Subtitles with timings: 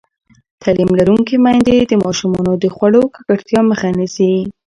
[0.61, 4.33] تعلیم لرونکې میندې د ماشومانو د خوړو ککړتیا مخه نیسي.